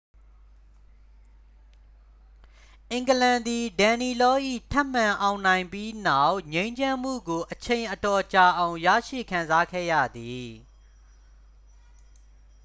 [2.91, 4.35] အင်္ဂလန်သည် danelaw၏
[4.71, 10.49] ထပ်မံအောင်နိုင်ပြီးနောက် ငြိမ်းချမ်းမှုကို အချိန်အတော်ကြာအောင် ရရှိခံစားခဲ့ရသည်